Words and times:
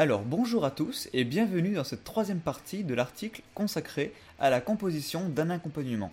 Alors 0.00 0.22
bonjour 0.22 0.64
à 0.64 0.70
tous 0.70 1.10
et 1.12 1.24
bienvenue 1.24 1.74
dans 1.74 1.84
cette 1.84 2.04
troisième 2.04 2.40
partie 2.40 2.84
de 2.84 2.94
l'article 2.94 3.42
consacré 3.54 4.14
à 4.38 4.48
la 4.48 4.62
composition 4.62 5.28
d'un 5.28 5.50
accompagnement. 5.50 6.10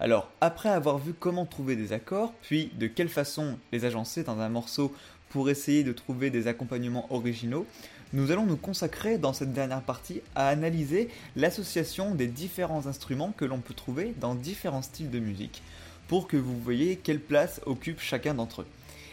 Alors 0.00 0.30
après 0.40 0.70
avoir 0.70 0.96
vu 0.96 1.12
comment 1.12 1.44
trouver 1.44 1.76
des 1.76 1.92
accords, 1.92 2.32
puis 2.40 2.70
de 2.78 2.86
quelle 2.86 3.10
façon 3.10 3.58
les 3.72 3.84
agencer 3.84 4.22
dans 4.22 4.40
un 4.40 4.48
morceau 4.48 4.90
pour 5.28 5.50
essayer 5.50 5.84
de 5.84 5.92
trouver 5.92 6.30
des 6.30 6.46
accompagnements 6.46 7.12
originaux, 7.12 7.66
nous 8.14 8.30
allons 8.30 8.46
nous 8.46 8.56
consacrer 8.56 9.18
dans 9.18 9.34
cette 9.34 9.52
dernière 9.52 9.82
partie 9.82 10.22
à 10.34 10.48
analyser 10.48 11.10
l'association 11.36 12.14
des 12.14 12.28
différents 12.28 12.86
instruments 12.86 13.34
que 13.36 13.44
l'on 13.44 13.58
peut 13.58 13.74
trouver 13.74 14.14
dans 14.18 14.34
différents 14.34 14.80
styles 14.80 15.10
de 15.10 15.18
musique 15.18 15.62
pour 16.08 16.26
que 16.26 16.38
vous 16.38 16.58
voyez 16.58 16.96
quelle 16.96 17.20
place 17.20 17.60
occupe 17.66 18.00
chacun 18.00 18.32
d'entre 18.32 18.62
eux. 18.62 18.66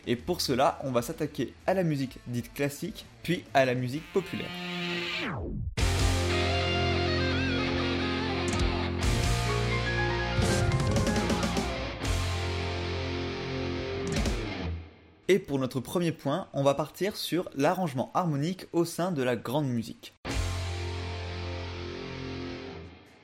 Et 0.05 0.15
pour 0.15 0.41
cela, 0.41 0.79
on 0.83 0.91
va 0.91 1.01
s'attaquer 1.01 1.53
à 1.65 1.73
la 1.73 1.83
musique 1.83 2.19
dite 2.27 2.53
classique, 2.53 3.05
puis 3.23 3.43
à 3.53 3.65
la 3.65 3.73
musique 3.73 4.03
populaire. 4.11 4.49
Et 15.29 15.39
pour 15.39 15.57
notre 15.57 15.79
premier 15.79 16.11
point, 16.11 16.47
on 16.53 16.63
va 16.63 16.73
partir 16.73 17.15
sur 17.15 17.49
l'arrangement 17.55 18.11
harmonique 18.13 18.65
au 18.73 18.83
sein 18.83 19.13
de 19.13 19.23
la 19.23 19.37
grande 19.37 19.67
musique. 19.67 20.13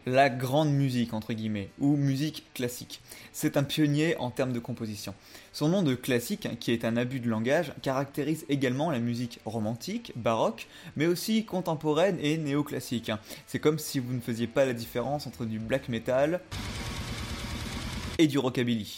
La 0.05 0.29
grande 0.29 0.71
musique, 0.71 1.13
entre 1.13 1.33
guillemets, 1.33 1.69
ou 1.79 1.95
musique 1.95 2.45
classique. 2.53 3.01
C'est 3.33 3.57
un 3.57 3.63
pionnier 3.63 4.17
en 4.17 4.31
termes 4.31 4.53
de 4.53 4.59
composition. 4.59 5.13
Son 5.51 5.67
nom 5.67 5.83
de 5.83 5.93
classique, 5.93 6.47
qui 6.59 6.71
est 6.71 6.85
un 6.85 6.97
abus 6.97 7.19
de 7.19 7.29
langage, 7.29 7.73
caractérise 7.81 8.45
également 8.49 8.91
la 8.91 8.99
musique 8.99 9.39
romantique, 9.45 10.13
baroque, 10.15 10.67
mais 10.95 11.05
aussi 11.05 11.45
contemporaine 11.45 12.17
et 12.21 12.37
néoclassique. 12.37 13.11
C'est 13.45 13.59
comme 13.59 13.77
si 13.77 13.99
vous 13.99 14.13
ne 14.13 14.21
faisiez 14.21 14.47
pas 14.47 14.65
la 14.65 14.73
différence 14.73 15.27
entre 15.27 15.45
du 15.45 15.59
black 15.59 15.89
metal 15.89 16.39
et 18.17 18.27
du 18.27 18.37
rockabilly. 18.37 18.97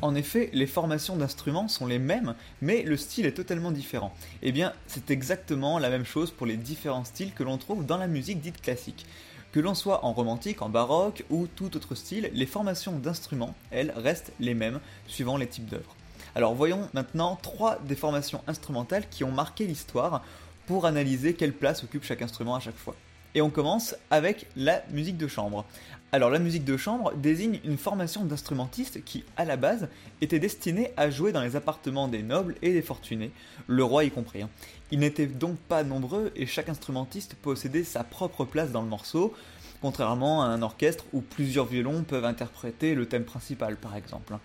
En 0.00 0.14
effet, 0.14 0.48
les 0.52 0.68
formations 0.68 1.16
d'instruments 1.16 1.66
sont 1.66 1.86
les 1.86 1.98
mêmes, 1.98 2.36
mais 2.60 2.82
le 2.82 2.96
style 2.96 3.26
est 3.26 3.32
totalement 3.32 3.72
différent. 3.72 4.14
Eh 4.42 4.52
bien, 4.52 4.72
c'est 4.86 5.10
exactement 5.10 5.80
la 5.80 5.90
même 5.90 6.04
chose 6.04 6.30
pour 6.30 6.46
les 6.46 6.56
différents 6.56 7.04
styles 7.04 7.32
que 7.34 7.42
l'on 7.42 7.58
trouve 7.58 7.84
dans 7.84 7.96
la 7.96 8.06
musique 8.06 8.40
dite 8.40 8.60
classique. 8.60 9.06
Que 9.50 9.58
l'on 9.58 9.74
soit 9.74 10.04
en 10.04 10.12
romantique, 10.12 10.62
en 10.62 10.68
baroque 10.68 11.24
ou 11.30 11.48
tout 11.48 11.76
autre 11.76 11.96
style, 11.96 12.30
les 12.32 12.46
formations 12.46 12.96
d'instruments, 12.98 13.56
elles, 13.72 13.92
restent 13.96 14.32
les 14.38 14.54
mêmes 14.54 14.78
suivant 15.08 15.36
les 15.36 15.48
types 15.48 15.66
d'œuvres. 15.66 15.96
Alors 16.36 16.54
voyons 16.54 16.88
maintenant 16.92 17.36
trois 17.42 17.80
des 17.80 17.96
formations 17.96 18.42
instrumentales 18.46 19.08
qui 19.08 19.24
ont 19.24 19.32
marqué 19.32 19.66
l'histoire 19.66 20.22
pour 20.66 20.86
analyser 20.86 21.34
quelle 21.34 21.54
place 21.54 21.82
occupe 21.82 22.04
chaque 22.04 22.22
instrument 22.22 22.54
à 22.54 22.60
chaque 22.60 22.76
fois. 22.76 22.94
Et 23.34 23.40
on 23.40 23.50
commence 23.50 23.96
avec 24.10 24.46
la 24.54 24.82
musique 24.90 25.16
de 25.16 25.28
chambre. 25.28 25.64
Alors 26.10 26.30
la 26.30 26.38
musique 26.38 26.64
de 26.64 26.78
chambre 26.78 27.12
désigne 27.14 27.60
une 27.64 27.76
formation 27.76 28.24
d'instrumentistes 28.24 29.04
qui, 29.04 29.24
à 29.36 29.44
la 29.44 29.58
base, 29.58 29.88
était 30.22 30.38
destinée 30.38 30.90
à 30.96 31.10
jouer 31.10 31.32
dans 31.32 31.42
les 31.42 31.54
appartements 31.54 32.08
des 32.08 32.22
nobles 32.22 32.54
et 32.62 32.72
des 32.72 32.80
fortunés, 32.80 33.30
le 33.66 33.84
roi 33.84 34.04
y 34.04 34.10
compris. 34.10 34.40
Hein. 34.40 34.48
Ils 34.90 35.00
n'étaient 35.00 35.26
donc 35.26 35.58
pas 35.58 35.84
nombreux 35.84 36.32
et 36.34 36.46
chaque 36.46 36.70
instrumentiste 36.70 37.34
possédait 37.34 37.84
sa 37.84 38.04
propre 38.04 38.46
place 38.46 38.72
dans 38.72 38.80
le 38.80 38.88
morceau, 38.88 39.34
contrairement 39.82 40.42
à 40.42 40.46
un 40.46 40.62
orchestre 40.62 41.04
où 41.12 41.20
plusieurs 41.20 41.66
violons 41.66 42.02
peuvent 42.04 42.24
interpréter 42.24 42.94
le 42.94 43.04
thème 43.04 43.24
principal 43.24 43.76
par 43.76 43.94
exemple. 43.94 44.32
Hein. 44.32 44.40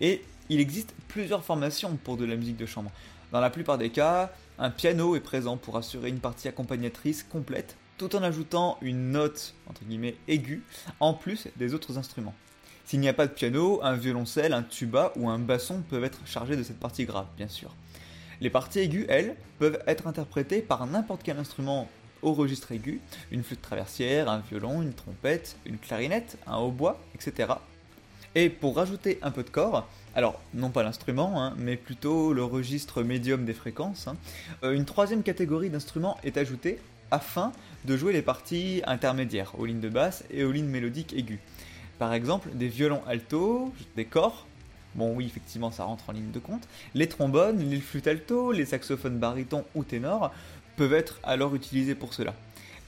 Et 0.00 0.22
il 0.48 0.60
existe 0.60 0.94
plusieurs 1.08 1.42
formations 1.42 1.98
pour 2.04 2.18
de 2.18 2.24
la 2.24 2.36
musique 2.36 2.56
de 2.56 2.66
chambre. 2.66 2.92
Dans 3.32 3.40
la 3.40 3.50
plupart 3.50 3.78
des 3.78 3.90
cas, 3.90 4.30
un 4.60 4.70
piano 4.70 5.16
est 5.16 5.20
présent 5.20 5.56
pour 5.56 5.76
assurer 5.76 6.08
une 6.08 6.20
partie 6.20 6.46
accompagnatrice 6.46 7.24
complète 7.24 7.76
tout 8.00 8.16
en 8.16 8.22
ajoutant 8.22 8.78
une 8.80 9.10
note, 9.10 9.52
entre 9.66 9.84
guillemets, 9.84 10.16
aiguë, 10.26 10.62
en 11.00 11.12
plus 11.12 11.48
des 11.56 11.74
autres 11.74 11.98
instruments. 11.98 12.34
S'il 12.86 12.98
n'y 12.98 13.10
a 13.10 13.12
pas 13.12 13.26
de 13.26 13.32
piano, 13.32 13.78
un 13.82 13.92
violoncelle, 13.92 14.54
un 14.54 14.62
tuba 14.62 15.12
ou 15.16 15.28
un 15.28 15.38
basson 15.38 15.82
peuvent 15.82 16.04
être 16.04 16.20
chargés 16.24 16.56
de 16.56 16.62
cette 16.62 16.80
partie 16.80 17.04
grave, 17.04 17.26
bien 17.36 17.46
sûr. 17.48 17.74
Les 18.40 18.48
parties 18.48 18.78
aiguës, 18.78 19.04
elles, 19.10 19.36
peuvent 19.58 19.82
être 19.86 20.06
interprétées 20.06 20.62
par 20.62 20.86
n'importe 20.86 21.20
quel 21.22 21.36
instrument 21.36 21.90
au 22.22 22.32
registre 22.32 22.72
aigu, 22.72 23.02
une 23.32 23.42
flûte 23.42 23.60
traversière, 23.60 24.30
un 24.30 24.38
violon, 24.38 24.80
une 24.80 24.94
trompette, 24.94 25.56
une 25.66 25.76
clarinette, 25.76 26.38
un 26.46 26.56
hautbois, 26.56 26.98
etc. 27.14 27.52
Et 28.34 28.48
pour 28.48 28.76
rajouter 28.76 29.18
un 29.20 29.30
peu 29.30 29.42
de 29.42 29.50
corps, 29.50 29.86
alors 30.14 30.40
non 30.54 30.70
pas 30.70 30.82
l'instrument, 30.82 31.42
hein, 31.42 31.54
mais 31.58 31.76
plutôt 31.76 32.32
le 32.32 32.44
registre 32.44 33.02
médium 33.02 33.44
des 33.44 33.54
fréquences, 33.54 34.08
hein, 34.08 34.16
euh, 34.62 34.72
une 34.72 34.86
troisième 34.86 35.22
catégorie 35.22 35.68
d'instruments 35.68 36.16
est 36.24 36.38
ajoutée 36.38 36.78
afin 37.10 37.52
de 37.84 37.96
jouer 37.96 38.12
les 38.12 38.22
parties 38.22 38.82
intermédiaires 38.86 39.52
aux 39.58 39.66
lignes 39.66 39.80
de 39.80 39.88
basse 39.88 40.24
et 40.30 40.44
aux 40.44 40.52
lignes 40.52 40.68
mélodiques 40.68 41.12
aiguës. 41.14 41.38
Par 41.98 42.14
exemple, 42.14 42.50
des 42.54 42.68
violons 42.68 43.02
alto, 43.06 43.72
des 43.96 44.04
corps, 44.04 44.46
bon 44.94 45.14
oui 45.14 45.26
effectivement 45.26 45.70
ça 45.70 45.84
rentre 45.84 46.08
en 46.10 46.12
ligne 46.12 46.30
de 46.30 46.38
compte, 46.38 46.66
les 46.94 47.08
trombones, 47.08 47.58
les 47.58 47.80
flûtes 47.80 48.06
alto, 48.06 48.52
les 48.52 48.64
saxophones 48.64 49.18
barytons 49.18 49.64
ou 49.74 49.84
ténors 49.84 50.32
peuvent 50.76 50.94
être 50.94 51.20
alors 51.22 51.54
utilisés 51.54 51.94
pour 51.94 52.14
cela. 52.14 52.34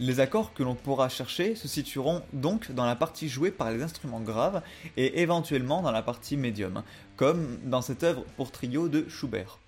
Les 0.00 0.18
accords 0.18 0.52
que 0.54 0.62
l'on 0.62 0.74
pourra 0.74 1.08
chercher 1.08 1.54
se 1.54 1.68
situeront 1.68 2.22
donc 2.32 2.72
dans 2.72 2.86
la 2.86 2.96
partie 2.96 3.28
jouée 3.28 3.50
par 3.50 3.70
les 3.70 3.82
instruments 3.82 4.20
graves 4.20 4.62
et 4.96 5.20
éventuellement 5.20 5.82
dans 5.82 5.92
la 5.92 6.02
partie 6.02 6.36
médium, 6.36 6.82
comme 7.16 7.58
dans 7.64 7.82
cette 7.82 8.02
œuvre 8.02 8.24
pour 8.36 8.50
trio 8.50 8.88
de 8.88 9.06
Schubert. 9.08 9.58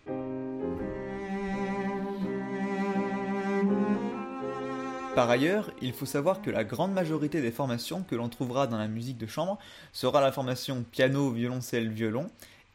Par 5.15 5.31
ailleurs, 5.31 5.71
il 5.81 5.93
faut 5.93 6.07
savoir 6.07 6.43
que 6.43 6.51
la 6.51 6.65
grande 6.65 6.93
majorité 6.93 7.41
des 7.41 7.53
formations 7.53 8.03
que 8.03 8.17
l'on 8.17 8.29
trouvera 8.29 8.67
dans 8.67 8.79
la 8.79 8.89
musique 8.89 9.17
de 9.17 9.29
chambre 9.29 9.61
sera 9.93 10.21
la 10.21 10.33
formation 10.33 10.85
piano, 10.91 11.31
violoncelle, 11.31 11.89
violon 11.89 12.29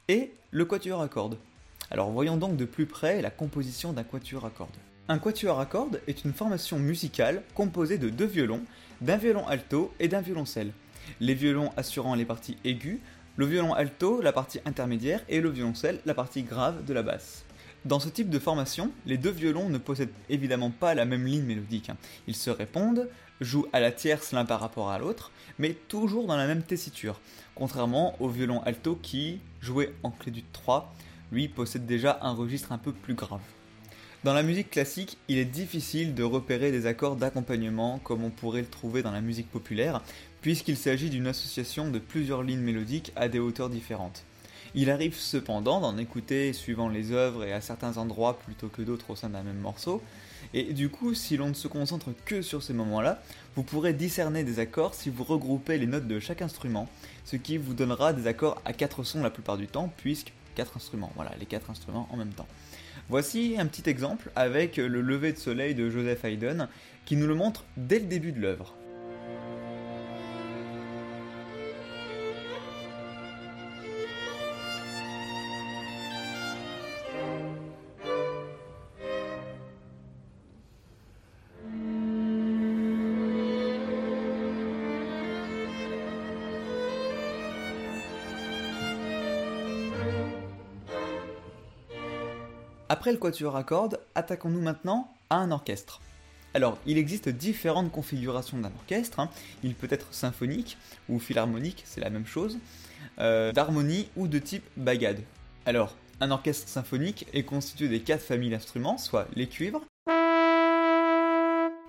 et 0.08 0.32
le 0.52 0.64
quatuor 0.64 1.02
à 1.02 1.10
cordes. 1.10 1.38
Alors 1.92 2.12
voyons 2.12 2.38
donc 2.38 2.56
de 2.56 2.64
plus 2.64 2.86
près 2.86 3.22
la 3.22 3.30
composition 3.30 3.92
d'un 3.92 4.06
quatuor 4.06 4.46
à 4.46 4.52
cordes. 4.52 4.70
Un 5.10 5.20
quatuor 5.20 5.60
à 5.60 5.66
cordes 5.66 6.00
est 6.08 6.24
une 6.24 6.32
formation 6.32 6.80
musicale 6.80 7.42
composée 7.56 7.98
de 7.98 8.10
deux 8.10 8.26
violons, 8.26 8.62
d'un 9.02 9.18
violon 9.18 9.46
alto 9.46 9.94
et 10.00 10.08
d'un 10.08 10.22
violoncelle. 10.22 10.72
Les 11.20 11.34
violons 11.34 11.72
assurant 11.76 12.16
les 12.16 12.26
parties 12.26 12.56
aiguës, 12.64 13.00
le 13.36 13.48
violon 13.48 13.74
alto 13.74 14.22
la 14.22 14.32
partie 14.32 14.62
intermédiaire 14.66 15.26
et 15.28 15.42
le 15.42 15.50
violoncelle 15.50 16.00
la 16.06 16.14
partie 16.14 16.44
grave 16.44 16.86
de 16.86 16.94
la 16.94 17.04
basse. 17.04 17.44
Dans 17.86 18.02
ce 18.02 18.10
type 18.10 18.30
de 18.30 18.40
formation, 18.40 18.92
les 19.06 19.18
deux 19.18 19.30
violons 19.30 19.70
ne 19.70 19.78
possèdent 19.78 20.14
évidemment 20.30 20.70
pas 20.70 20.96
la 20.96 21.06
même 21.06 21.26
ligne 21.26 21.46
mélodique. 21.46 21.90
Hein. 21.90 21.98
Ils 22.28 22.36
se 22.36 22.50
répondent, 22.50 23.08
jouent 23.40 23.68
à 23.72 23.80
la 23.80 23.94
tierce 23.94 24.34
l'un 24.34 24.44
par 24.44 24.60
rapport 24.60 24.90
à 24.90 25.00
l'autre, 25.00 25.32
mais 25.60 25.74
toujours 25.88 26.28
dans 26.28 26.36
la 26.36 26.46
même 26.46 26.64
tessiture, 26.64 27.22
contrairement 27.56 28.22
au 28.22 28.28
violon 28.28 28.62
alto 28.64 29.00
qui, 29.02 29.40
joué 29.62 29.94
en 30.04 30.12
clé 30.12 30.30
du 30.32 30.44
3, 30.44 30.94
lui 31.32 31.48
possède 31.48 31.86
déjà 31.86 32.20
un 32.22 32.34
registre 32.34 32.74
un 32.74 32.78
peu 32.78 32.92
plus 32.92 33.14
grave. 33.14 33.40
Dans 34.26 34.34
la 34.34 34.44
musique 34.44 34.72
classique, 34.72 35.18
il 35.30 35.38
est 35.38 35.46
difficile 35.46 36.14
de 36.14 36.24
repérer 36.24 36.72
des 36.72 36.86
accords 36.86 37.16
d'accompagnement 37.16 38.00
comme 38.00 38.26
on 38.26 38.30
pourrait 38.30 38.60
le 38.60 38.68
trouver 38.68 39.04
dans 39.04 39.12
la 39.12 39.22
musique 39.22 39.50
populaire, 39.50 40.02
puisqu'il 40.42 40.76
s'agit 40.76 41.10
d'une 41.10 41.28
association 41.28 41.90
de 41.90 42.00
plusieurs 42.00 42.44
lignes 42.44 42.60
mélodiques 42.60 43.14
à 43.16 43.30
des 43.30 43.40
hauteurs 43.40 43.70
différentes. 43.70 44.26
Il 44.76 44.92
arrive 44.92 45.16
cependant 45.16 45.82
d'en 45.82 45.98
écouter 45.98 46.54
suivant 46.54 46.90
les 46.90 47.12
œuvres 47.12 47.44
et 47.44 47.54
à 47.54 47.62
certains 47.62 47.98
endroits 47.98 48.38
plutôt 48.40 48.68
que 48.68 48.82
d'autres 48.82 49.10
au 49.10 49.16
sein 49.16 49.30
d'un 49.30 49.44
même 49.44 49.58
morceau, 49.58 50.02
et 50.54 50.74
du 50.74 50.90
coup, 50.90 51.14
si 51.14 51.38
l'on 51.38 51.50
ne 51.50 51.54
se 51.54 51.68
concentre 51.68 52.10
que 52.26 52.42
sur 52.42 52.64
ces 52.64 52.74
moments-là, 52.74 53.22
vous 53.56 53.64
pourrez 53.64 53.94
discerner 53.94 54.44
des 54.44 54.60
accords 54.60 54.94
si 54.94 55.10
vous 55.10 55.24
regroupez 55.24 55.78
les 55.78 55.88
notes 55.88 56.08
de 56.08 56.20
chaque 56.20 56.42
instrument, 56.42 56.88
ce 57.26 57.36
qui 57.36 57.58
vous 57.58 57.74
donnera 57.74 58.14
des 58.14 58.28
accords 58.28 58.62
à 58.66 58.74
quatre 58.74 59.04
sons 59.04 59.22
la 59.22 59.30
plupart 59.30 59.58
du 59.58 59.68
temps, 59.68 59.92
puisque 59.98 60.34
quatre 60.56 60.78
instruments, 60.78 61.12
voilà, 61.16 61.32
les 61.40 61.46
quatre 61.46 61.70
instruments 61.70 62.08
en 62.12 62.18
même 62.18 62.34
temps. 62.34 62.48
Voici 63.10 63.56
un 63.58 63.66
petit 63.66 63.90
exemple 63.90 64.32
avec 64.36 64.78
le 64.78 65.02
lever 65.02 65.34
de 65.34 65.38
soleil 65.38 65.74
de 65.74 65.90
Joseph 65.90 66.24
Haydn, 66.24 66.68
qui 67.06 67.16
nous 67.16 67.28
le 67.28 67.36
montre 67.36 67.66
dès 67.76 68.00
le 68.00 68.06
début 68.06 68.32
de 68.32 68.40
l'œuvre. 68.40 68.76
Après 92.92 93.12
le 93.12 93.18
quatuor 93.18 93.56
à 93.56 93.64
cordes, 93.64 94.00
attaquons-nous 94.16 94.62
maintenant 94.62 95.14
à 95.30 95.36
un 95.38 95.52
orchestre. 95.52 96.02
Alors, 96.56 96.80
il 96.88 96.98
existe 96.98 97.30
différentes 97.30 97.92
configurations 97.92 98.58
d'un 98.58 98.72
orchestre. 98.76 99.20
Hein. 99.20 99.30
Il 99.64 99.76
peut 99.76 99.88
être 99.92 100.12
symphonique 100.12 100.76
ou 101.08 101.20
philharmonique, 101.20 101.84
c'est 101.86 102.02
la 102.02 102.10
même 102.10 102.26
chose, 102.26 102.58
euh, 103.20 103.52
d'harmonie 103.52 104.10
ou 104.16 104.28
de 104.28 104.40
type 104.40 104.66
bagade. 104.76 105.22
Alors, 105.68 105.96
Un 106.22 106.32
orchestre 106.32 106.68
symphonique 106.68 107.28
est 107.32 107.44
constitué 107.44 107.88
des 107.88 108.02
quatre 108.02 108.22
familles 108.22 108.50
d'instruments, 108.50 108.98
soit 108.98 109.26
les 109.36 109.48
cuivres, 109.48 109.82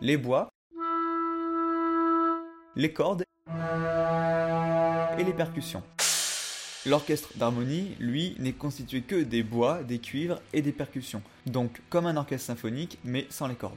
les 0.01 0.17
bois, 0.17 0.49
les 2.77 2.93
cordes 2.93 3.25
et 5.19 5.25
les 5.25 5.33
percussions. 5.33 5.83
L'orchestre 6.87 7.29
d'harmonie, 7.37 7.95
lui, 8.01 8.35
n'est 8.39 8.55
constitué 8.55 9.03
que 9.03 9.17
des 9.17 9.43
bois, 9.43 9.83
des 9.83 9.99
cuivres 9.99 10.41
et 10.55 10.63
des 10.63 10.73
percussions, 10.73 11.21
donc 11.45 11.83
comme 11.91 12.07
un 12.07 12.17
orchestre 12.17 12.47
symphonique 12.47 12.97
mais 13.05 13.27
sans 13.29 13.49
les 13.49 13.55
cordes. 13.55 13.77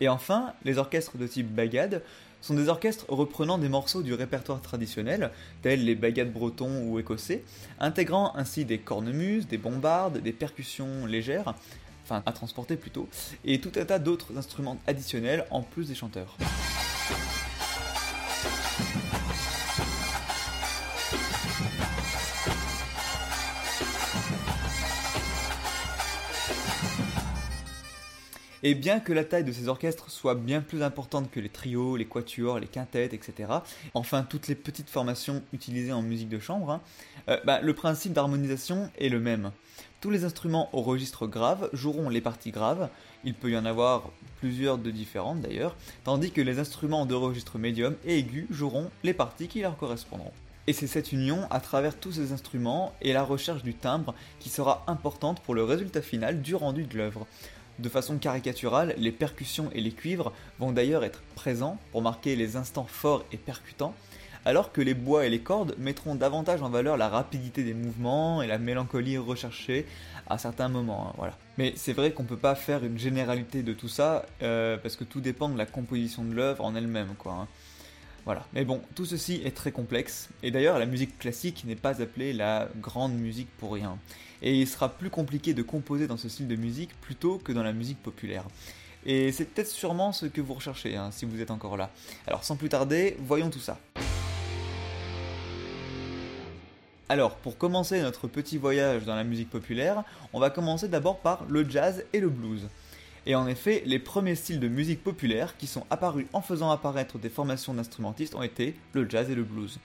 Et 0.00 0.08
enfin, 0.08 0.54
les 0.64 0.78
orchestres 0.78 1.18
de 1.18 1.26
type 1.26 1.54
bagade 1.54 2.02
sont 2.40 2.54
des 2.54 2.68
orchestres 2.68 3.04
reprenant 3.10 3.58
des 3.58 3.68
morceaux 3.68 4.02
du 4.02 4.14
répertoire 4.14 4.62
traditionnel, 4.62 5.32
tels 5.60 5.84
les 5.84 5.94
bagades 5.94 6.32
bretons 6.32 6.84
ou 6.84 6.98
écossais, 6.98 7.44
intégrant 7.78 8.34
ainsi 8.34 8.64
des 8.64 8.78
cornemuses, 8.78 9.46
des 9.46 9.58
bombardes, 9.58 10.22
des 10.22 10.32
percussions 10.32 11.04
légères, 11.04 11.54
enfin 12.04 12.22
à 12.24 12.32
transporter 12.32 12.76
plutôt, 12.76 13.06
et 13.44 13.60
tout 13.60 13.72
un 13.76 13.84
tas 13.84 13.98
d'autres 13.98 14.38
instruments 14.38 14.78
additionnels 14.86 15.44
en 15.50 15.60
plus 15.60 15.88
des 15.88 15.94
chanteurs. 15.94 16.38
Et 28.62 28.74
bien 28.74 29.00
que 29.00 29.12
la 29.12 29.24
taille 29.24 29.44
de 29.44 29.52
ces 29.52 29.68
orchestres 29.68 30.10
soit 30.10 30.34
bien 30.34 30.60
plus 30.60 30.82
importante 30.82 31.30
que 31.30 31.40
les 31.40 31.48
trios, 31.48 31.96
les 31.96 32.04
quatuors, 32.04 32.58
les 32.58 32.66
quintettes, 32.66 33.14
etc., 33.14 33.50
enfin 33.94 34.22
toutes 34.22 34.48
les 34.48 34.54
petites 34.54 34.90
formations 34.90 35.42
utilisées 35.52 35.92
en 35.92 36.02
musique 36.02 36.28
de 36.28 36.38
chambre, 36.38 36.70
hein, 36.70 36.80
euh, 37.28 37.38
bah, 37.44 37.60
le 37.62 37.72
principe 37.72 38.12
d'harmonisation 38.12 38.90
est 38.98 39.08
le 39.08 39.18
même. 39.18 39.50
Tous 40.02 40.10
les 40.10 40.24
instruments 40.24 40.68
au 40.74 40.82
registre 40.82 41.26
grave 41.26 41.70
joueront 41.72 42.10
les 42.10 42.20
parties 42.20 42.50
graves, 42.50 42.90
il 43.24 43.34
peut 43.34 43.50
y 43.50 43.56
en 43.56 43.64
avoir 43.64 44.10
plusieurs 44.40 44.78
de 44.78 44.90
différentes 44.90 45.40
d'ailleurs, 45.40 45.76
tandis 46.04 46.30
que 46.30 46.40
les 46.40 46.58
instruments 46.58 47.06
de 47.06 47.14
registre 47.14 47.58
médium 47.58 47.96
et 48.04 48.18
aigu 48.18 48.46
joueront 48.50 48.90
les 49.04 49.14
parties 49.14 49.48
qui 49.48 49.60
leur 49.60 49.76
correspondront. 49.76 50.32
Et 50.66 50.72
c'est 50.72 50.86
cette 50.86 51.12
union 51.12 51.46
à 51.50 51.60
travers 51.60 51.98
tous 51.98 52.12
ces 52.12 52.32
instruments 52.32 52.94
et 53.00 53.12
la 53.12 53.22
recherche 53.22 53.62
du 53.62 53.74
timbre 53.74 54.14
qui 54.38 54.50
sera 54.50 54.84
importante 54.86 55.40
pour 55.40 55.54
le 55.54 55.64
résultat 55.64 56.02
final 56.02 56.42
du 56.42 56.54
rendu 56.54 56.84
de 56.84 56.96
l'œuvre. 56.96 57.26
De 57.80 57.88
façon 57.88 58.18
caricaturale, 58.18 58.94
les 58.98 59.10
percussions 59.10 59.70
et 59.72 59.80
les 59.80 59.92
cuivres 59.92 60.34
vont 60.58 60.70
d'ailleurs 60.70 61.02
être 61.02 61.22
présents 61.34 61.78
pour 61.92 62.02
marquer 62.02 62.36
les 62.36 62.56
instants 62.56 62.84
forts 62.86 63.24
et 63.32 63.38
percutants, 63.38 63.94
alors 64.44 64.70
que 64.70 64.82
les 64.82 64.92
bois 64.92 65.24
et 65.24 65.30
les 65.30 65.40
cordes 65.40 65.74
mettront 65.78 66.14
davantage 66.14 66.60
en 66.60 66.68
valeur 66.68 66.98
la 66.98 67.08
rapidité 67.08 67.64
des 67.64 67.72
mouvements 67.72 68.42
et 68.42 68.46
la 68.46 68.58
mélancolie 68.58 69.16
recherchée 69.16 69.86
à 70.28 70.36
certains 70.36 70.68
moments. 70.68 71.08
Hein, 71.08 71.14
voilà. 71.16 71.38
Mais 71.56 71.72
c'est 71.74 71.94
vrai 71.94 72.12
qu'on 72.12 72.24
peut 72.24 72.36
pas 72.36 72.54
faire 72.54 72.84
une 72.84 72.98
généralité 72.98 73.62
de 73.62 73.72
tout 73.72 73.88
ça, 73.88 74.26
euh, 74.42 74.76
parce 74.76 74.96
que 74.96 75.04
tout 75.04 75.22
dépend 75.22 75.48
de 75.48 75.56
la 75.56 75.66
composition 75.66 76.22
de 76.22 76.34
l'œuvre 76.34 76.66
en 76.66 76.74
elle-même, 76.74 77.14
quoi. 77.16 77.32
Hein. 77.32 77.48
Voilà. 78.26 78.44
Mais 78.52 78.66
bon, 78.66 78.82
tout 78.94 79.06
ceci 79.06 79.40
est 79.42 79.56
très 79.56 79.72
complexe, 79.72 80.28
et 80.42 80.50
d'ailleurs 80.50 80.78
la 80.78 80.84
musique 80.84 81.18
classique 81.18 81.64
n'est 81.64 81.76
pas 81.76 82.02
appelée 82.02 82.34
la 82.34 82.68
grande 82.78 83.14
musique 83.14 83.48
pour 83.56 83.72
rien. 83.72 83.96
Et 84.42 84.58
il 84.58 84.66
sera 84.66 84.88
plus 84.88 85.10
compliqué 85.10 85.54
de 85.54 85.62
composer 85.62 86.06
dans 86.06 86.16
ce 86.16 86.28
style 86.28 86.48
de 86.48 86.56
musique 86.56 86.98
plutôt 87.00 87.38
que 87.38 87.52
dans 87.52 87.62
la 87.62 87.72
musique 87.72 88.02
populaire. 88.02 88.44
Et 89.06 89.32
c'est 89.32 89.46
peut-être 89.46 89.68
sûrement 89.68 90.12
ce 90.12 90.26
que 90.26 90.40
vous 90.40 90.54
recherchez, 90.54 90.96
hein, 90.96 91.10
si 91.10 91.24
vous 91.24 91.40
êtes 91.40 91.50
encore 91.50 91.76
là. 91.76 91.90
Alors 92.26 92.44
sans 92.44 92.56
plus 92.56 92.68
tarder, 92.68 93.16
voyons 93.20 93.50
tout 93.50 93.60
ça. 93.60 93.78
Alors, 97.08 97.34
pour 97.34 97.58
commencer 97.58 98.00
notre 98.02 98.28
petit 98.28 98.56
voyage 98.56 99.04
dans 99.04 99.16
la 99.16 99.24
musique 99.24 99.50
populaire, 99.50 100.04
on 100.32 100.38
va 100.38 100.48
commencer 100.48 100.86
d'abord 100.86 101.18
par 101.18 101.44
le 101.48 101.68
jazz 101.68 102.04
et 102.12 102.20
le 102.20 102.28
blues. 102.28 102.68
Et 103.26 103.34
en 103.34 103.48
effet, 103.48 103.82
les 103.84 103.98
premiers 103.98 104.36
styles 104.36 104.60
de 104.60 104.68
musique 104.68 105.02
populaire 105.02 105.56
qui 105.56 105.66
sont 105.66 105.84
apparus 105.90 106.26
en 106.32 106.40
faisant 106.40 106.70
apparaître 106.70 107.18
des 107.18 107.28
formations 107.28 107.74
d'instrumentistes 107.74 108.36
ont 108.36 108.44
été 108.44 108.76
le 108.92 109.10
jazz 109.10 109.28
et 109.28 109.34
le 109.34 109.42
blues. 109.42 109.80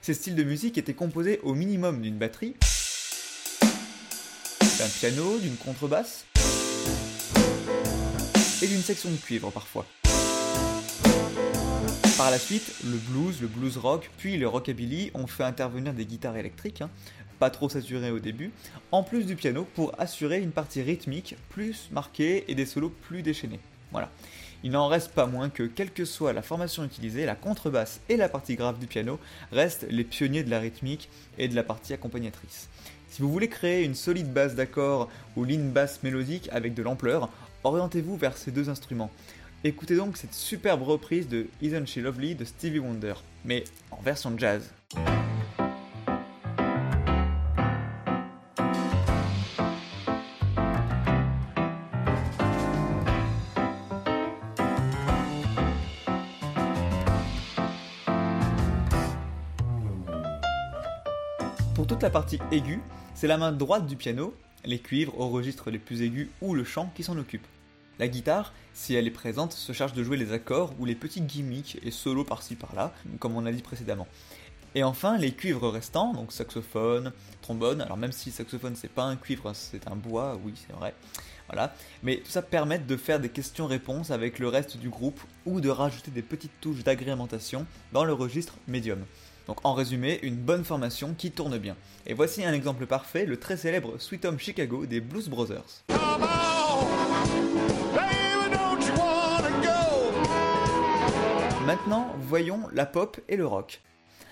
Ces 0.00 0.14
styles 0.14 0.34
de 0.34 0.42
musique 0.42 0.78
étaient 0.78 0.94
composés 0.94 1.38
au 1.42 1.54
minimum 1.54 2.00
d'une 2.00 2.16
batterie, 2.16 2.56
d'un 4.80 4.88
piano, 4.88 5.38
d'une 5.38 5.56
contrebasse 5.56 6.24
et 8.62 8.66
d'une 8.66 8.80
section 8.80 9.10
de 9.10 9.16
cuivre 9.16 9.50
parfois. 9.50 9.84
Par 12.16 12.30
la 12.30 12.38
suite, 12.38 12.72
le 12.84 12.96
blues, 12.96 13.42
le 13.42 13.46
blues 13.46 13.76
rock, 13.76 14.10
puis 14.16 14.38
le 14.38 14.48
rockabilly 14.48 15.10
ont 15.12 15.26
fait 15.26 15.44
intervenir 15.44 15.92
des 15.92 16.06
guitares 16.06 16.38
électriques, 16.38 16.80
hein, 16.80 16.88
pas 17.38 17.50
trop 17.50 17.68
saturées 17.68 18.10
au 18.10 18.20
début, 18.20 18.52
en 18.90 19.02
plus 19.02 19.26
du 19.26 19.36
piano 19.36 19.66
pour 19.74 19.92
assurer 20.00 20.40
une 20.40 20.50
partie 20.50 20.80
rythmique 20.80 21.36
plus 21.50 21.90
marquée 21.92 22.44
et 22.48 22.54
des 22.54 22.64
solos 22.64 22.94
plus 23.02 23.20
déchaînés. 23.20 23.60
Voilà. 23.92 24.10
Il 24.62 24.72
n'en 24.72 24.88
reste 24.88 25.12
pas 25.12 25.26
moins 25.26 25.48
que, 25.48 25.62
quelle 25.62 25.90
que 25.90 26.04
soit 26.04 26.32
la 26.32 26.42
formation 26.42 26.84
utilisée, 26.84 27.24
la 27.24 27.34
contrebasse 27.34 28.00
et 28.08 28.16
la 28.16 28.28
partie 28.28 28.56
grave 28.56 28.78
du 28.78 28.86
piano 28.86 29.18
restent 29.52 29.86
les 29.88 30.04
pionniers 30.04 30.44
de 30.44 30.50
la 30.50 30.60
rythmique 30.60 31.08
et 31.38 31.48
de 31.48 31.54
la 31.54 31.62
partie 31.62 31.94
accompagnatrice. 31.94 32.68
Si 33.08 33.22
vous 33.22 33.32
voulez 33.32 33.48
créer 33.48 33.84
une 33.84 33.94
solide 33.94 34.32
base 34.32 34.54
d'accords 34.54 35.08
ou 35.36 35.44
ligne 35.44 35.70
basse 35.70 36.02
mélodique 36.02 36.48
avec 36.52 36.74
de 36.74 36.82
l'ampleur, 36.82 37.30
orientez-vous 37.64 38.16
vers 38.16 38.36
ces 38.36 38.50
deux 38.50 38.68
instruments. 38.68 39.10
Écoutez 39.64 39.96
donc 39.96 40.16
cette 40.16 40.34
superbe 40.34 40.82
reprise 40.82 41.28
de 41.28 41.46
Isn't 41.60 41.86
She 41.86 41.96
Lovely 41.96 42.34
de 42.34 42.44
Stevie 42.44 42.78
Wonder, 42.78 43.14
mais 43.44 43.64
en 43.90 44.00
version 44.00 44.32
jazz. 44.38 44.70
Pour 61.80 61.86
toute 61.86 62.02
la 62.02 62.10
partie 62.10 62.38
aiguë, 62.52 62.78
c'est 63.14 63.26
la 63.26 63.38
main 63.38 63.52
droite 63.52 63.86
du 63.86 63.96
piano, 63.96 64.34
les 64.66 64.80
cuivres 64.80 65.18
au 65.18 65.30
registre 65.30 65.70
les 65.70 65.78
plus 65.78 66.02
aigus 66.02 66.28
ou 66.42 66.52
le 66.52 66.62
chant 66.62 66.92
qui 66.94 67.02
s'en 67.02 67.16
occupe. 67.16 67.46
La 67.98 68.06
guitare, 68.06 68.52
si 68.74 68.94
elle 68.94 69.06
est 69.06 69.10
présente, 69.10 69.54
se 69.54 69.72
charge 69.72 69.94
de 69.94 70.04
jouer 70.04 70.18
les 70.18 70.32
accords 70.32 70.74
ou 70.78 70.84
les 70.84 70.94
petits 70.94 71.22
gimmicks 71.22 71.78
et 71.82 71.90
solos 71.90 72.24
par-ci 72.24 72.54
par-là, 72.54 72.92
comme 73.18 73.34
on 73.34 73.46
a 73.46 73.50
dit 73.50 73.62
précédemment. 73.62 74.06
Et 74.74 74.84
enfin, 74.84 75.16
les 75.16 75.32
cuivres 75.32 75.70
restants, 75.70 76.12
donc 76.12 76.32
saxophone, 76.32 77.14
trombone, 77.40 77.80
alors 77.80 77.96
même 77.96 78.12
si 78.12 78.30
saxophone 78.30 78.76
c'est 78.76 78.92
pas 78.92 79.04
un 79.04 79.16
cuivre, 79.16 79.50
c'est 79.54 79.88
un 79.88 79.96
bois, 79.96 80.38
oui 80.44 80.52
c'est 80.56 80.74
vrai, 80.74 80.94
voilà. 81.48 81.74
Mais 82.02 82.18
tout 82.18 82.30
ça 82.30 82.42
permet 82.42 82.78
de 82.78 82.96
faire 82.98 83.20
des 83.20 83.30
questions-réponses 83.30 84.10
avec 84.10 84.38
le 84.38 84.48
reste 84.48 84.76
du 84.76 84.90
groupe 84.90 85.20
ou 85.46 85.62
de 85.62 85.70
rajouter 85.70 86.10
des 86.10 86.20
petites 86.20 86.60
touches 86.60 86.84
d'agrémentation 86.84 87.64
dans 87.94 88.04
le 88.04 88.12
registre 88.12 88.58
médium. 88.68 89.02
Donc 89.50 89.66
en 89.66 89.74
résumé, 89.74 90.20
une 90.22 90.36
bonne 90.36 90.62
formation 90.62 91.12
qui 91.12 91.32
tourne 91.32 91.58
bien. 91.58 91.74
Et 92.06 92.14
voici 92.14 92.44
un 92.44 92.52
exemple 92.52 92.86
parfait, 92.86 93.26
le 93.26 93.36
très 93.36 93.56
célèbre 93.56 93.98
Sweet 93.98 94.24
Home 94.24 94.38
Chicago 94.38 94.86
des 94.86 95.00
Blues 95.00 95.28
Brothers. 95.28 95.82
Maintenant, 101.66 102.14
voyons 102.20 102.60
la 102.72 102.86
pop 102.86 103.18
et 103.28 103.36
le 103.36 103.44
rock. 103.44 103.80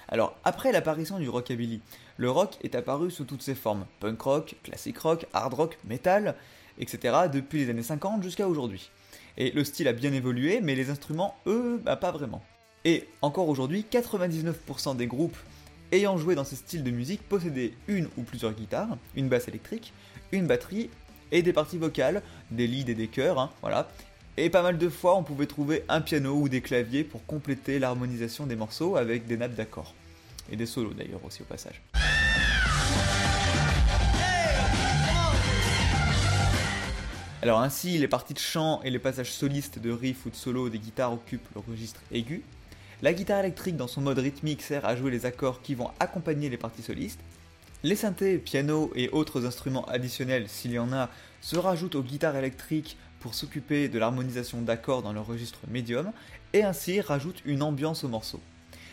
Alors, 0.06 0.36
après 0.44 0.70
l'apparition 0.70 1.18
du 1.18 1.28
rockabilly, 1.28 1.80
le 2.16 2.30
rock 2.30 2.56
est 2.62 2.76
apparu 2.76 3.10
sous 3.10 3.24
toutes 3.24 3.42
ses 3.42 3.56
formes 3.56 3.86
punk 3.98 4.22
rock, 4.22 4.54
classic 4.62 4.96
rock, 4.98 5.26
hard 5.32 5.52
rock, 5.52 5.78
metal, 5.84 6.36
etc. 6.78 7.16
depuis 7.32 7.64
les 7.64 7.70
années 7.70 7.82
50 7.82 8.22
jusqu'à 8.22 8.46
aujourd'hui. 8.46 8.92
Et 9.36 9.50
le 9.50 9.64
style 9.64 9.88
a 9.88 9.92
bien 9.92 10.12
évolué, 10.12 10.60
mais 10.60 10.76
les 10.76 10.90
instruments, 10.90 11.34
eux, 11.48 11.82
bah, 11.84 11.96
pas 11.96 12.12
vraiment. 12.12 12.40
Et 12.84 13.08
encore 13.22 13.48
aujourd'hui, 13.48 13.84
99% 13.90 14.96
des 14.96 15.06
groupes 15.06 15.36
ayant 15.92 16.16
joué 16.18 16.34
dans 16.34 16.44
ce 16.44 16.56
style 16.56 16.82
de 16.84 16.90
musique 16.90 17.22
possédaient 17.22 17.72
une 17.86 18.08
ou 18.16 18.22
plusieurs 18.22 18.52
guitares, 18.52 18.96
une 19.16 19.28
basse 19.28 19.48
électrique, 19.48 19.92
une 20.32 20.46
batterie 20.46 20.90
et 21.32 21.42
des 21.42 21.52
parties 21.52 21.78
vocales, 21.78 22.22
des 22.50 22.66
leads 22.66 22.90
et 22.90 22.94
des 22.94 23.08
chœurs, 23.08 23.38
hein, 23.38 23.50
voilà, 23.62 23.88
et 24.40 24.50
pas 24.50 24.62
mal 24.62 24.78
de 24.78 24.88
fois, 24.88 25.16
on 25.16 25.24
pouvait 25.24 25.46
trouver 25.46 25.82
un 25.88 26.00
piano 26.00 26.32
ou 26.32 26.48
des 26.48 26.60
claviers 26.60 27.02
pour 27.02 27.26
compléter 27.26 27.80
l'harmonisation 27.80 28.46
des 28.46 28.54
morceaux 28.54 28.94
avec 28.94 29.26
des 29.26 29.36
nappes 29.36 29.56
d'accords. 29.56 29.94
Et 30.52 30.54
des 30.54 30.64
solos 30.64 30.94
d'ailleurs 30.94 31.24
aussi 31.24 31.42
au 31.42 31.44
passage. 31.44 31.82
Alors 37.42 37.60
ainsi, 37.60 37.98
les 37.98 38.06
parties 38.06 38.34
de 38.34 38.38
chant 38.38 38.80
et 38.84 38.90
les 38.90 39.00
passages 39.00 39.32
solistes 39.32 39.80
de 39.80 39.90
riff 39.90 40.24
ou 40.24 40.30
de 40.30 40.36
solo 40.36 40.68
des 40.68 40.78
guitares 40.78 41.12
occupent 41.12 41.48
le 41.56 41.60
registre 41.68 42.00
aigu. 42.12 42.44
La 43.00 43.12
guitare 43.12 43.38
électrique 43.38 43.76
dans 43.76 43.86
son 43.86 44.00
mode 44.00 44.18
rythmique 44.18 44.60
sert 44.60 44.84
à 44.84 44.96
jouer 44.96 45.12
les 45.12 45.24
accords 45.24 45.62
qui 45.62 45.76
vont 45.76 45.92
accompagner 46.00 46.48
les 46.48 46.56
parties 46.56 46.82
solistes. 46.82 47.20
Les 47.84 47.94
synthés, 47.94 48.38
pianos 48.38 48.90
et 48.96 49.08
autres 49.10 49.46
instruments 49.46 49.84
additionnels, 49.84 50.48
s'il 50.48 50.72
y 50.72 50.80
en 50.80 50.92
a, 50.92 51.08
se 51.40 51.56
rajoutent 51.56 51.94
aux 51.94 52.02
guitares 52.02 52.34
électriques 52.34 52.96
pour 53.20 53.34
s'occuper 53.34 53.88
de 53.88 54.00
l'harmonisation 54.00 54.62
d'accords 54.62 55.02
dans 55.02 55.12
le 55.12 55.20
registre 55.20 55.60
médium 55.68 56.10
et 56.52 56.64
ainsi 56.64 57.00
rajoute 57.00 57.40
une 57.44 57.62
ambiance 57.62 58.02
au 58.02 58.08
morceau. 58.08 58.40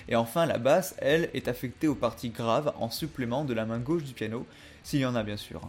Et 0.08 0.16
enfin, 0.16 0.46
la 0.46 0.60
basse, 0.60 0.94
elle, 1.00 1.32
est 1.34 1.48
affectée 1.48 1.88
aux 1.88 1.96
parties 1.96 2.30
graves 2.30 2.74
en 2.78 2.92
supplément 2.92 3.44
de 3.44 3.56
la 3.56 3.66
main 3.66 3.80
gauche 3.80 4.04
du 4.04 4.14
piano, 4.14 4.46
s'il 4.84 5.00
y 5.00 5.06
en 5.08 5.16
a 5.16 5.24
bien 5.24 5.38
sûr. 5.38 5.62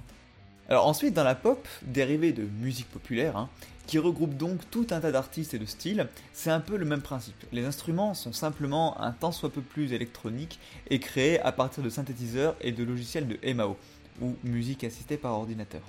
Alors 0.68 0.88
ensuite, 0.88 1.14
dans 1.14 1.22
la 1.22 1.36
pop, 1.36 1.68
dérivée 1.82 2.32
de 2.32 2.42
musique 2.42 2.88
populaire, 2.88 3.36
hein, 3.36 3.48
qui 3.86 4.00
regroupe 4.00 4.36
donc 4.36 4.68
tout 4.68 4.88
un 4.90 4.98
tas 4.98 5.12
d'artistes 5.12 5.54
et 5.54 5.60
de 5.60 5.64
styles, 5.64 6.08
c'est 6.32 6.50
un 6.50 6.58
peu 6.58 6.76
le 6.76 6.84
même 6.84 7.02
principe. 7.02 7.36
Les 7.52 7.64
instruments 7.64 8.14
sont 8.14 8.32
simplement 8.32 9.00
un 9.00 9.12
tant 9.12 9.30
soit 9.30 9.50
peu 9.50 9.60
plus 9.60 9.92
électroniques 9.92 10.58
et 10.90 10.98
créés 10.98 11.38
à 11.40 11.52
partir 11.52 11.84
de 11.84 11.88
synthétiseurs 11.88 12.56
et 12.60 12.72
de 12.72 12.82
logiciels 12.82 13.28
de 13.28 13.38
MAO, 13.52 13.76
ou 14.20 14.34
musique 14.42 14.82
assistée 14.82 15.16
par 15.16 15.34
ordinateur. 15.34 15.82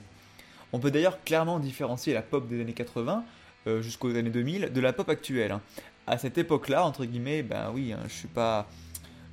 On 0.74 0.80
peut 0.80 0.92
d'ailleurs 0.92 1.24
clairement 1.24 1.58
différencier 1.58 2.14
la 2.14 2.22
pop 2.22 2.48
des 2.48 2.62
années 2.62 2.74
80 2.74 3.26
euh, 3.66 3.82
jusqu'aux 3.82 4.16
années 4.16 4.30
2000 4.30 4.74
de 4.74 4.82
la 4.82 4.94
pop 4.94 5.10
actuelle. 5.10 5.54
Hein. 5.54 5.62
À 6.06 6.20
cette 6.20 6.38
époque-là, 6.38 6.86
entre 6.86 7.06
guillemets, 7.06 7.42
ben 7.42 7.72
oui, 7.74 7.94
hein, 7.94 8.00
je 8.08 8.14
suis 8.14 8.28
pas, 8.28 8.68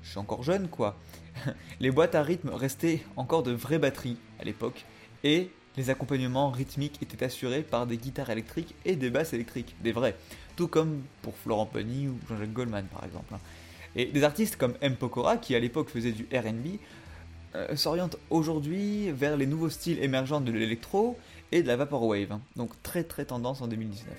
je 0.02 0.08
suis 0.08 0.18
encore 0.18 0.42
jeune 0.42 0.68
quoi. 0.68 0.96
Les 1.80 1.90
boîtes 1.90 2.14
à 2.14 2.22
rythme 2.22 2.48
restaient 2.48 3.04
encore 3.16 3.42
de 3.42 3.52
vraies 3.52 3.78
batteries 3.78 4.16
à 4.40 4.44
l'époque 4.44 4.86
et 5.24 5.50
les 5.76 5.90
accompagnements 5.90 6.50
rythmiques 6.50 7.02
étaient 7.02 7.24
assurés 7.24 7.62
par 7.62 7.86
des 7.88 7.96
guitares 7.96 8.30
électriques 8.30 8.76
et 8.84 8.94
des 8.94 9.10
basses 9.10 9.32
électriques, 9.32 9.74
des 9.82 9.90
vrais, 9.90 10.14
tout 10.54 10.68
comme 10.68 11.02
pour 11.22 11.36
Florent 11.36 11.66
Pagny 11.66 12.06
ou 12.06 12.16
Jean-Jacques 12.28 12.52
Goldman 12.52 12.86
par 12.86 13.04
exemple. 13.04 13.34
Hein. 13.34 13.40
Et 13.96 14.06
des 14.06 14.22
artistes 14.22 14.56
comme 14.56 14.74
M. 14.80 14.96
Pokora, 14.96 15.36
qui 15.36 15.54
à 15.56 15.58
l'époque 15.58 15.88
faisait 15.88 16.12
du 16.12 16.28
RB, 16.32 16.78
euh, 17.54 17.74
s'orientent 17.74 18.18
aujourd'hui 18.30 19.10
vers 19.10 19.36
les 19.36 19.46
nouveaux 19.46 19.70
styles 19.70 20.02
émergents 20.02 20.40
de 20.40 20.52
l'électro 20.52 21.18
et 21.52 21.62
de 21.62 21.68
la 21.68 21.76
vaporwave, 21.76 22.32
hein. 22.32 22.40
donc 22.56 22.70
très 22.82 23.04
très 23.04 23.24
tendance 23.24 23.62
en 23.62 23.68
2019. 23.68 24.14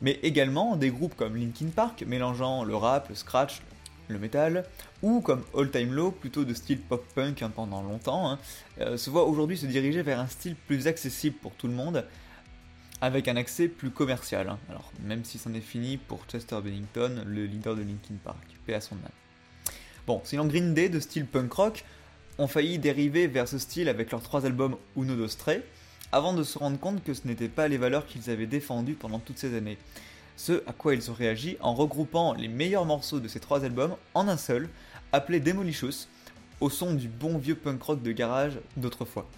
Mais 0.00 0.18
également 0.22 0.76
des 0.76 0.90
groupes 0.90 1.14
comme 1.14 1.36
Linkin 1.36 1.68
Park 1.74 2.04
mélangeant 2.06 2.62
le 2.62 2.76
rap, 2.76 3.08
le 3.08 3.14
scratch, 3.14 3.62
le 4.08 4.18
metal, 4.18 4.64
ou 5.02 5.20
comme 5.20 5.42
All 5.56 5.70
Time 5.70 5.92
Low, 5.92 6.10
plutôt 6.10 6.44
de 6.44 6.54
style 6.54 6.80
pop-punk 6.80 7.42
hein, 7.42 7.50
pendant 7.54 7.82
longtemps, 7.82 8.30
hein, 8.30 8.38
euh, 8.80 8.96
se 8.96 9.10
voit 9.10 9.24
aujourd'hui 9.24 9.56
se 9.56 9.66
diriger 9.66 10.02
vers 10.02 10.20
un 10.20 10.28
style 10.28 10.54
plus 10.54 10.86
accessible 10.86 11.36
pour 11.36 11.52
tout 11.52 11.66
le 11.66 11.74
monde, 11.74 12.04
avec 13.00 13.28
un 13.28 13.36
accès 13.36 13.68
plus 13.68 13.90
commercial. 13.90 14.48
Hein. 14.48 14.58
Alors, 14.70 14.90
même 15.02 15.24
si 15.24 15.38
c'en 15.38 15.52
est 15.54 15.60
fini 15.60 15.96
pour 15.96 16.24
Chester 16.26 16.56
Bennington, 16.62 17.24
le 17.26 17.44
leader 17.44 17.74
de 17.74 17.82
Linkin 17.82 18.14
Park, 18.22 18.44
paix 18.66 18.74
à 18.74 18.80
son 18.80 18.94
âme. 18.96 19.74
Bon, 20.06 20.20
sinon 20.24 20.46
Green 20.46 20.74
Day, 20.74 20.88
de 20.88 21.00
style 21.00 21.26
punk 21.26 21.52
rock, 21.52 21.84
ont 22.38 22.46
failli 22.46 22.78
dériver 22.78 23.26
vers 23.26 23.48
ce 23.48 23.58
style 23.58 23.88
avec 23.88 24.10
leurs 24.10 24.22
trois 24.22 24.44
albums 24.44 24.76
Uno 24.96 25.16
Dos 25.16 25.28
Tre, 25.28 25.62
avant 26.12 26.34
de 26.34 26.42
se 26.42 26.58
rendre 26.58 26.78
compte 26.78 27.02
que 27.02 27.14
ce 27.14 27.26
n'étaient 27.26 27.48
pas 27.48 27.68
les 27.68 27.78
valeurs 27.78 28.06
qu'ils 28.06 28.30
avaient 28.30 28.46
défendues 28.46 28.94
pendant 28.94 29.18
toutes 29.18 29.38
ces 29.38 29.56
années. 29.56 29.78
Ce 30.36 30.62
à 30.66 30.72
quoi 30.72 30.94
ils 30.94 31.10
ont 31.10 31.14
réagi 31.14 31.56
en 31.60 31.74
regroupant 31.74 32.34
les 32.34 32.48
meilleurs 32.48 32.86
morceaux 32.86 33.20
de 33.20 33.28
ces 33.28 33.40
trois 33.40 33.64
albums 33.64 33.96
en 34.14 34.28
un 34.28 34.36
seul, 34.36 34.68
appelé 35.12 35.40
Demolicious, 35.40 36.08
au 36.60 36.70
son 36.70 36.94
du 36.94 37.08
bon 37.08 37.38
vieux 37.38 37.54
punk 37.54 37.82
rock 37.82 38.02
de 38.02 38.12
garage 38.12 38.58
d'autrefois. 38.76 39.28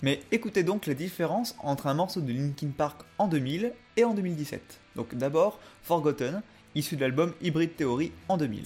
Mais 0.00 0.20
écoutez 0.32 0.64
donc 0.64 0.86
la 0.86 0.94
différence 0.94 1.54
entre 1.62 1.86
un 1.86 1.94
morceau 1.94 2.20
de 2.20 2.32
Linkin 2.32 2.70
Park 2.76 3.02
en 3.18 3.28
2000 3.28 3.72
et 3.96 4.04
en 4.04 4.14
2017. 4.14 4.80
Donc 4.96 5.14
d'abord 5.14 5.60
Forgotten, 5.82 6.42
issu 6.74 6.96
de 6.96 7.00
l'album 7.02 7.32
Hybrid 7.42 7.76
Theory 7.76 8.12
en 8.28 8.36
2000. 8.36 8.64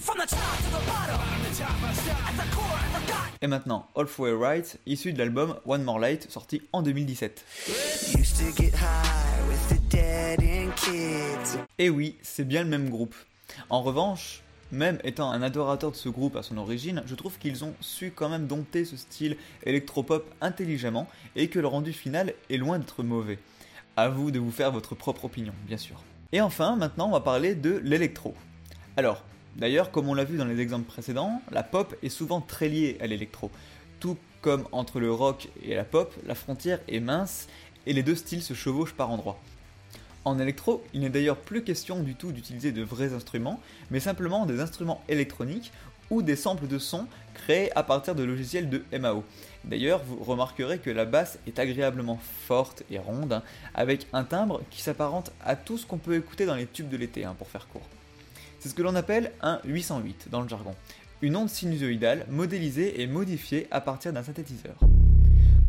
Et 3.41 3.47
maintenant 3.47 3.87
Halfway 3.95 4.33
Right, 4.33 4.79
issu 4.85 5.13
de 5.13 5.19
l'album 5.19 5.55
One 5.65 5.83
More 5.83 5.99
Light, 5.99 6.29
sorti 6.31 6.61
en 6.73 6.81
2017. 6.81 7.45
Et 11.77 11.89
oui, 11.89 12.15
c'est 12.21 12.47
bien 12.47 12.63
le 12.63 12.69
même 12.69 12.89
groupe. 12.89 13.15
En 13.69 13.81
revanche, 13.81 14.41
même 14.71 14.99
étant 15.03 15.31
un 15.31 15.41
adorateur 15.41 15.91
de 15.91 15.95
ce 15.95 16.09
groupe 16.09 16.35
à 16.35 16.43
son 16.43 16.57
origine, 16.57 17.03
je 17.05 17.15
trouve 17.15 17.37
qu'ils 17.37 17.63
ont 17.63 17.73
su 17.79 18.11
quand 18.11 18.29
même 18.29 18.47
dompter 18.47 18.85
ce 18.85 18.97
style 18.97 19.37
électropop 19.63 20.33
intelligemment 20.41 21.07
et 21.35 21.47
que 21.47 21.59
le 21.59 21.67
rendu 21.67 21.93
final 21.93 22.33
est 22.49 22.57
loin 22.57 22.79
d'être 22.79 23.03
mauvais. 23.03 23.39
À 23.95 24.09
vous 24.09 24.31
de 24.31 24.39
vous 24.39 24.51
faire 24.51 24.71
votre 24.71 24.95
propre 24.95 25.25
opinion, 25.25 25.53
bien 25.67 25.77
sûr. 25.77 26.03
Et 26.33 26.41
enfin, 26.41 26.75
maintenant, 26.75 27.07
on 27.07 27.11
va 27.11 27.21
parler 27.21 27.55
de 27.55 27.79
l'électro. 27.83 28.33
Alors, 28.97 29.23
d'ailleurs, 29.55 29.91
comme 29.91 30.09
on 30.09 30.13
l'a 30.13 30.25
vu 30.25 30.37
dans 30.37 30.45
les 30.45 30.59
exemples 30.59 30.85
précédents, 30.85 31.41
la 31.51 31.63
pop 31.63 31.95
est 32.03 32.09
souvent 32.09 32.41
très 32.41 32.67
liée 32.67 32.97
à 32.99 33.07
l'électro. 33.07 33.49
Tout 34.01 34.17
comme 34.41 34.67
entre 34.73 34.99
le 34.99 35.11
rock 35.11 35.47
et 35.63 35.75
la 35.75 35.85
pop, 35.85 36.13
la 36.25 36.35
frontière 36.35 36.79
est 36.89 36.99
mince 36.99 37.47
et 37.85 37.93
les 37.93 38.03
deux 38.03 38.15
styles 38.15 38.43
se 38.43 38.53
chevauchent 38.53 38.93
par 38.93 39.09
endroits. 39.09 39.39
En 40.25 40.37
électro, 40.37 40.83
il 40.93 40.99
n'est 40.99 41.09
d'ailleurs 41.09 41.37
plus 41.37 41.63
question 41.63 42.01
du 42.01 42.15
tout 42.15 42.33
d'utiliser 42.33 42.73
de 42.73 42.83
vrais 42.83 43.13
instruments, 43.13 43.61
mais 43.89 44.01
simplement 44.01 44.45
des 44.45 44.59
instruments 44.59 45.01
électroniques 45.07 45.71
ou 46.09 46.21
des 46.21 46.35
samples 46.35 46.67
de 46.67 46.77
sons 46.77 47.07
créés 47.33 47.71
à 47.77 47.83
partir 47.83 48.15
de 48.15 48.23
logiciels 48.23 48.69
de 48.69 48.83
MAO. 48.99 49.23
D'ailleurs, 49.67 50.01
vous 50.05 50.23
remarquerez 50.23 50.79
que 50.79 50.89
la 50.89 51.03
basse 51.03 51.39
est 51.45 51.59
agréablement 51.59 52.19
forte 52.45 52.83
et 52.89 52.99
ronde, 52.99 53.33
hein, 53.33 53.43
avec 53.73 54.07
un 54.13 54.23
timbre 54.23 54.61
qui 54.69 54.81
s'apparente 54.81 55.33
à 55.43 55.57
tout 55.57 55.77
ce 55.77 55.85
qu'on 55.85 55.97
peut 55.97 56.15
écouter 56.15 56.45
dans 56.45 56.55
les 56.55 56.65
tubes 56.65 56.87
de 56.87 56.95
l'été, 56.95 57.25
hein, 57.25 57.35
pour 57.37 57.49
faire 57.49 57.67
court. 57.67 57.87
C'est 58.59 58.69
ce 58.69 58.73
que 58.73 58.81
l'on 58.81 58.95
appelle 58.95 59.33
un 59.41 59.59
808 59.65 60.29
dans 60.31 60.41
le 60.41 60.47
jargon, 60.47 60.73
une 61.21 61.35
onde 61.35 61.49
sinusoïdale 61.49 62.25
modélisée 62.29 63.01
et 63.01 63.07
modifiée 63.07 63.67
à 63.69 63.81
partir 63.81 64.13
d'un 64.13 64.23
synthétiseur. 64.23 64.77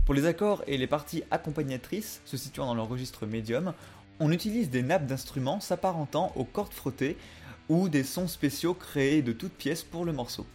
Pour 0.04 0.14
les 0.14 0.26
accords 0.26 0.62
et 0.68 0.78
les 0.78 0.86
parties 0.86 1.24
accompagnatrices 1.32 2.22
se 2.24 2.36
situant 2.36 2.66
dans 2.66 2.74
le 2.74 2.82
registre 2.82 3.26
médium, 3.26 3.74
on 4.20 4.30
utilise 4.30 4.70
des 4.70 4.82
nappes 4.82 5.06
d'instruments 5.06 5.60
s'apparentant 5.60 6.32
aux 6.36 6.44
cordes 6.44 6.72
frottées 6.72 7.16
ou 7.68 7.88
des 7.88 8.04
sons 8.04 8.28
spéciaux 8.28 8.74
créés 8.74 9.22
de 9.22 9.32
toutes 9.32 9.52
pièces 9.52 9.82
pour 9.82 10.04
le 10.04 10.12
morceau. 10.12 10.46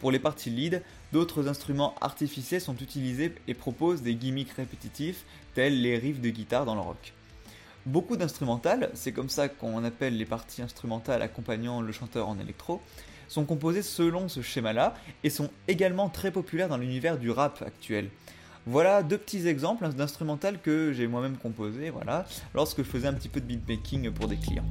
Pour 0.00 0.10
les 0.10 0.18
parties 0.18 0.50
lead, 0.50 0.82
d'autres 1.12 1.48
instruments 1.48 1.94
artificiels 2.00 2.60
sont 2.60 2.76
utilisés 2.76 3.34
et 3.46 3.54
proposent 3.54 4.02
des 4.02 4.14
gimmicks 4.14 4.52
répétitifs 4.52 5.24
tels 5.54 5.80
les 5.80 5.98
riffs 5.98 6.20
de 6.20 6.30
guitare 6.30 6.64
dans 6.64 6.74
le 6.74 6.80
rock. 6.80 7.12
Beaucoup 7.86 8.16
d'instrumentales, 8.16 8.90
c'est 8.94 9.12
comme 9.12 9.28
ça 9.28 9.48
qu'on 9.48 9.84
appelle 9.84 10.16
les 10.16 10.24
parties 10.24 10.62
instrumentales 10.62 11.22
accompagnant 11.22 11.80
le 11.80 11.92
chanteur 11.92 12.28
en 12.28 12.38
électro, 12.38 12.80
sont 13.28 13.44
composées 13.44 13.82
selon 13.82 14.28
ce 14.28 14.42
schéma-là 14.42 14.94
et 15.24 15.30
sont 15.30 15.50
également 15.68 16.08
très 16.08 16.30
populaires 16.30 16.68
dans 16.68 16.78
l'univers 16.78 17.18
du 17.18 17.30
rap 17.30 17.62
actuel. 17.62 18.10
Voilà 18.66 19.04
deux 19.04 19.18
petits 19.18 19.46
exemples 19.46 19.88
d'instrumentales 19.90 20.60
que 20.60 20.92
j'ai 20.92 21.06
moi-même 21.06 21.36
composé, 21.36 21.90
voilà, 21.90 22.26
lorsque 22.54 22.78
je 22.78 22.88
faisais 22.88 23.06
un 23.06 23.14
petit 23.14 23.28
peu 23.28 23.40
de 23.40 23.46
beatmaking 23.46 24.10
pour 24.10 24.26
des 24.26 24.36
clients. 24.36 24.66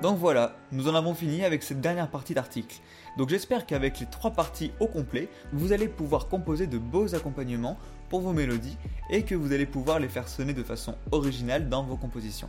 Donc 0.00 0.16
voilà, 0.16 0.54
nous 0.70 0.88
en 0.88 0.94
avons 0.94 1.12
fini 1.12 1.44
avec 1.44 1.62
cette 1.64 1.80
dernière 1.80 2.08
partie 2.08 2.32
d'article. 2.32 2.76
Donc 3.16 3.30
j'espère 3.30 3.66
qu'avec 3.66 3.98
les 3.98 4.06
trois 4.06 4.30
parties 4.30 4.70
au 4.78 4.86
complet, 4.86 5.28
vous 5.52 5.72
allez 5.72 5.88
pouvoir 5.88 6.28
composer 6.28 6.68
de 6.68 6.78
beaux 6.78 7.16
accompagnements 7.16 7.76
pour 8.08 8.20
vos 8.20 8.32
mélodies 8.32 8.78
et 9.10 9.22
que 9.22 9.34
vous 9.34 9.52
allez 9.52 9.66
pouvoir 9.66 9.98
les 9.98 10.08
faire 10.08 10.28
sonner 10.28 10.52
de 10.52 10.62
façon 10.62 10.94
originale 11.10 11.68
dans 11.68 11.82
vos 11.82 11.96
compositions. 11.96 12.48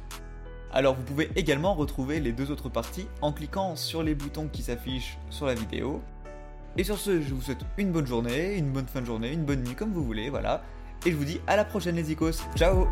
Alors 0.72 0.94
vous 0.94 1.02
pouvez 1.02 1.32
également 1.36 1.74
retrouver 1.74 2.20
les 2.20 2.32
deux 2.32 2.52
autres 2.52 2.70
parties 2.70 3.08
en 3.22 3.34
cliquant 3.34 3.76
sur 3.76 4.04
les 4.04 4.14
boutons 4.14 4.48
qui 4.48 4.62
s'affichent 4.62 5.18
sur 5.32 5.48
la 5.48 5.56
vidéo. 5.56 6.04
Et 6.78 6.84
sur 6.84 7.00
ce, 7.00 7.20
je 7.20 7.34
vous 7.34 7.42
souhaite 7.42 7.66
une 7.80 7.92
bonne 7.92 8.06
journée, 8.06 8.56
une 8.56 8.70
bonne 8.70 8.86
fin 8.86 9.02
de 9.02 9.08
journée, 9.08 9.34
une 9.34 9.44
bonne 9.44 9.64
nuit 9.64 9.74
comme 9.74 9.92
vous 9.92 10.04
voulez, 10.04 10.30
voilà. 10.30 10.62
Et 11.04 11.12
je 11.12 11.16
vous 11.16 11.26
dis 11.26 11.42
à 11.48 11.56
la 11.56 11.66
prochaine 11.66 11.96
les 11.96 12.12
icos, 12.12 12.44
ciao 12.56 12.88